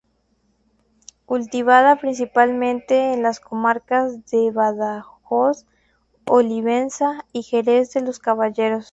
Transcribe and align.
Cultivada 1.27 1.95
principalmente 1.97 3.13
en 3.13 3.21
las 3.21 3.39
comarcas 3.39 4.25
de 4.31 4.49
Badajoz, 4.49 5.67
Olivenza 6.25 7.23
y 7.33 7.43
Jerez 7.43 7.93
de 7.93 8.01
los 8.01 8.17
Caballeros. 8.17 8.89